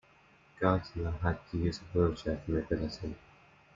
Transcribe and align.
Gardiner 0.59 1.11
had 1.21 1.37
to 1.51 1.59
use 1.59 1.79
a 1.79 1.83
wheelchair 1.95 2.37
for 2.43 2.53
mobility. 2.53 3.13